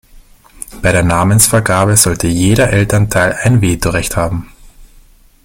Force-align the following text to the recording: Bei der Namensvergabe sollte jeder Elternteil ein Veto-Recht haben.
Bei 0.81 0.91
der 0.91 1.03
Namensvergabe 1.03 1.95
sollte 1.95 2.25
jeder 2.25 2.71
Elternteil 2.71 3.33
ein 3.43 3.61
Veto-Recht 3.61 4.17
haben. 4.17 4.51